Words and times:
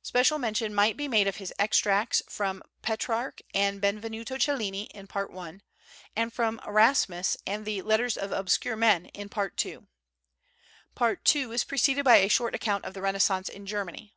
Special 0.00 0.38
mention 0.38 0.74
might 0.74 0.96
be 0.96 1.06
made 1.06 1.28
of 1.28 1.36
his 1.36 1.52
extracts 1.58 2.22
from 2.30 2.62
Petrarch 2.80 3.42
and 3.52 3.78
Benevenuto 3.78 4.38
Cellini 4.38 4.84
in 4.84 5.06
Part 5.06 5.32
I.; 5.36 5.60
and 6.16 6.32
from 6.32 6.62
Erasmus 6.66 7.36
and 7.46 7.66
the 7.66 7.82
"Letters 7.82 8.16
of 8.16 8.32
Obscure 8.32 8.74
Men" 8.76 9.04
in 9.12 9.28
Part 9.28 9.62
II. 9.66 9.80
Part 10.94 11.36
II. 11.36 11.52
is 11.52 11.64
preceded 11.64 12.06
by 12.06 12.16
a 12.16 12.28
short 12.30 12.54
account 12.54 12.86
of 12.86 12.94
the 12.94 13.02
Renaissance 13.02 13.50
in 13.50 13.66
Germany. 13.66 14.14